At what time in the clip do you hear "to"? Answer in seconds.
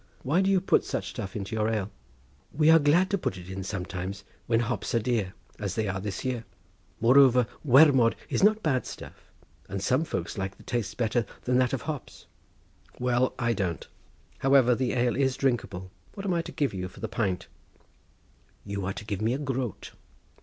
3.11-3.19, 16.41-16.51, 18.93-19.05